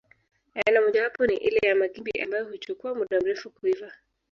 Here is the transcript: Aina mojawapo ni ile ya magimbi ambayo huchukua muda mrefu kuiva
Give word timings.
Aina 0.65 0.81
mojawapo 0.81 1.25
ni 1.27 1.35
ile 1.35 1.59
ya 1.67 1.75
magimbi 1.75 2.11
ambayo 2.21 2.45
huchukua 2.45 2.95
muda 2.95 3.19
mrefu 3.21 3.49
kuiva 3.49 3.91